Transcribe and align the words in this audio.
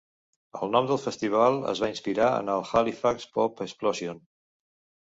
El 0.61 0.71
nom 0.75 0.87
del 0.91 0.99
festival 1.03 1.59
es 1.73 1.83
va 1.85 1.91
inspirar 1.93 2.33
en 2.41 2.51
el 2.57 2.67
Halifax 2.73 3.31
Pop 3.39 3.67
Explosion. 3.69 4.27